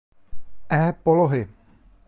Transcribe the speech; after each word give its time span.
E 0.79 0.81
polohy. 1.03 1.41